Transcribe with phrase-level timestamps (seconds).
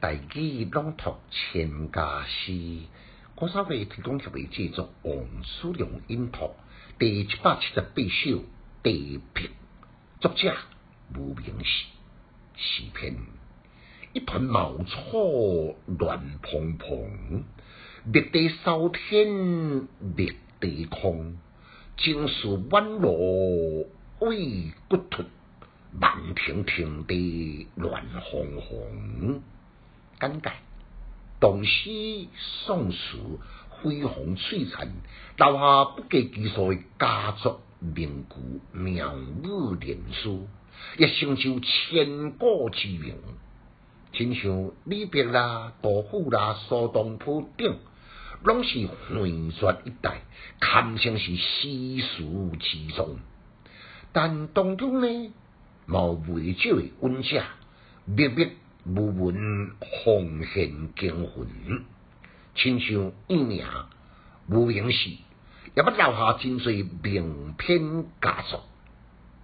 [0.00, 2.52] 大义朗读千家诗，
[3.34, 6.52] 我稍微提供特别制作王叔良音读
[7.00, 8.44] 第一百七十八首
[8.84, 9.50] 地平，
[10.20, 10.54] 作者
[11.16, 11.86] 无名氏，
[12.54, 13.16] 诗篇
[14.12, 17.42] 一团茅草乱蓬蓬，
[18.04, 19.26] 灭地烧天
[20.16, 21.38] 灭地空，
[21.96, 23.10] 情绪弯落
[24.20, 25.24] 为骨突，
[25.90, 29.42] 漫亭亭地乱哄哄。
[30.20, 30.50] 简介，
[31.40, 32.96] 唐诗宋词
[33.68, 34.88] 辉煌璀璨，
[35.36, 40.48] 留下不计其数的家族名句、妙语连珠，
[40.96, 43.14] 也成就千古之名。
[44.12, 47.78] 亲像李白啦、杜甫啦、苏东坡等，
[48.42, 50.22] 拢是迥绝一代，
[50.58, 53.18] 堪称是诗书之宗。
[54.12, 55.32] 但当中呢，
[55.86, 57.44] 无未少的温者，
[58.06, 58.48] 秘密。
[58.88, 61.46] 无闻红线惊魂，
[62.54, 63.66] 亲像一名
[64.48, 65.10] 无名氏，
[65.76, 68.64] 也不留下真侪名篇佳作。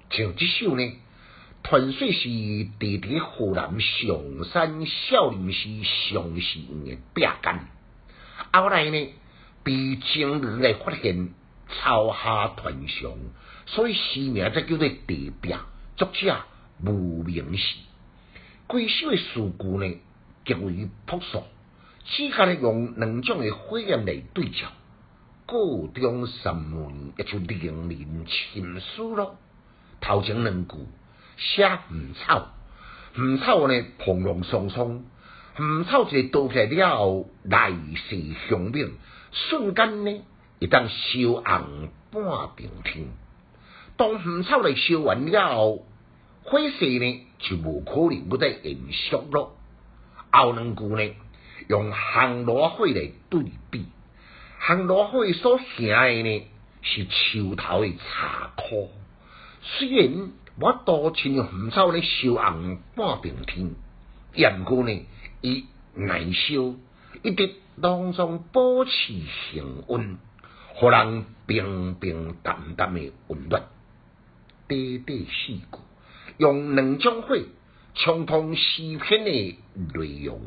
[0.09, 0.93] 像这首呢，
[1.63, 7.69] 纯粹是地伫河南上山少林寺上寺的笔干。
[8.51, 9.09] 后来呢，
[9.63, 11.29] 被情侣来发现
[11.69, 13.13] 抄下传上，
[13.67, 15.55] 所以诗名才叫做地笔，
[15.97, 16.41] 作者
[16.83, 17.77] 无名氏。
[18.67, 19.99] 规首的诗句呢，
[20.45, 21.43] 极为朴素，
[22.05, 24.69] 只间咧用两种的火焰来对照，
[25.47, 29.37] 各中三文也就令人情思咯。
[30.01, 30.77] 头前两句
[31.37, 32.49] 写唔草，
[33.19, 35.05] 唔草呢蓬隆松松，
[35.61, 38.93] 唔草一倒起来了后，来势雄猛，
[39.31, 40.23] 瞬间呢
[40.59, 43.09] 一当烧红半边天。
[43.97, 45.87] 当唔草来烧完了后，
[46.45, 47.27] 火势呢？
[47.39, 49.57] 就无可能不再延续咯。
[50.31, 51.15] 后两句呢，
[51.69, 53.87] 用行罗火来对比，
[54.59, 56.47] 行罗火所行的呢
[56.83, 58.91] 是树头的茶枯。
[59.63, 65.07] 虽然我多亲红草咧烧红半边天，不过呢，
[65.41, 66.75] 伊耐烧，
[67.23, 69.15] 一直当中保持
[69.53, 70.19] 恒温，
[70.75, 73.63] 互人平平淡淡的温暖，
[74.69, 75.79] 短短四句。
[76.37, 77.29] 用两种话
[77.95, 79.31] 畅通诗篇的
[79.95, 80.41] 内容，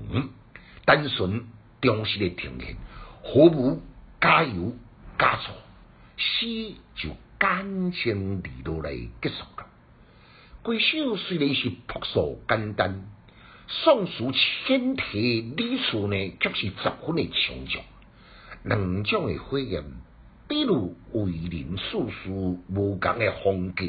[0.84, 1.46] 单纯
[1.80, 2.75] 忠实的呈现，
[3.24, 3.81] 毫无
[4.20, 4.75] 加油
[5.18, 5.53] 加醋，
[6.18, 9.66] 诗就干净利落来结束了。
[10.62, 13.06] 规首虽然是朴素简单，
[13.69, 14.30] 宋词
[14.66, 16.74] 千题理数呢，却是十
[17.06, 17.86] 分的强壮。
[18.64, 19.86] 两种的火焰，
[20.50, 23.86] 比如为人处事无同的风格，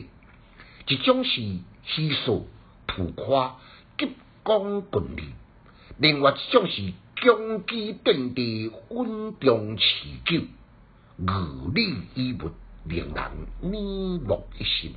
[0.86, 1.42] 一种是。
[1.88, 2.46] 稀疏
[2.86, 3.56] 浮夸，
[3.96, 4.12] 急
[4.42, 5.22] 功近利；
[5.96, 9.84] 另外一种是强基定地，稳重持
[10.26, 10.42] 久，
[11.16, 12.50] 语理义物，
[12.84, 13.32] 令人耳
[13.62, 14.94] 目一新。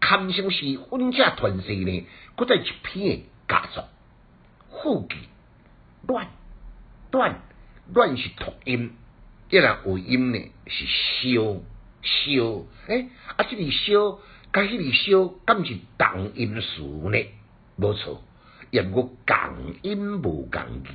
[0.00, 3.84] 堪称是混家团世呢，搁在一篇佳作。
[4.82, 5.16] 副句
[6.08, 6.28] 乱
[7.12, 7.42] 乱
[7.92, 8.96] 乱是读音，
[9.50, 11.60] 一然尾音呢是烧
[12.02, 14.18] 烧，诶，啊，这里烧。
[14.52, 17.26] 甲迄个小，敢是同音词呢？
[17.76, 18.22] 无错，
[18.70, 20.90] 也过共音无共字。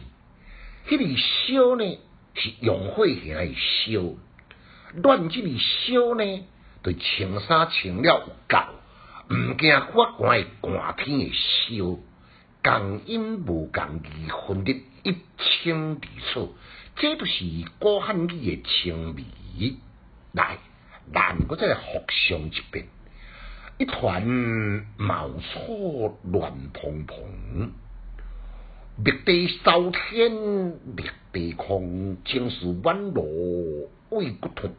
[0.87, 1.99] 迄个小呢，
[2.35, 4.15] 是用火形的小；
[5.01, 6.45] 乱即个小呢，
[6.83, 8.57] 对穿衫穿了有够，
[9.29, 11.97] 毋惊法官的寒天的小。
[12.63, 14.09] 共音无共字，
[14.45, 16.55] 分得一清二楚，
[16.95, 17.45] 这都是
[17.79, 19.23] 古汉语的精美。
[20.33, 20.57] 来，
[21.13, 22.87] 咱搁再复上一遍。
[23.79, 24.25] 一团
[24.97, 27.71] 茅草乱蓬蓬，
[29.05, 33.23] 绿地烧天绿地空，情绪弯落
[34.09, 34.71] 为骨突，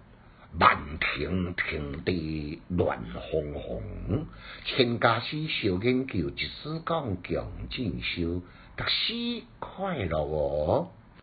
[0.59, 4.27] 漫亭亭地乱哄哄。
[4.65, 8.43] 千家诗小研究，一丝讲强进修，
[8.77, 10.91] 读书快乐哦。